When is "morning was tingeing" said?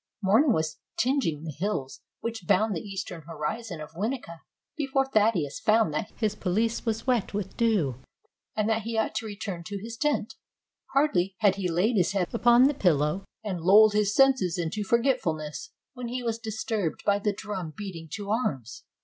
0.23-1.43